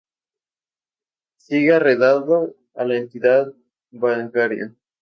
Sigue 1.37 1.75
arrendado 1.75 2.55
a 2.73 2.85
la 2.85 2.97
entidad 2.97 3.53
bancaria. 3.91 4.73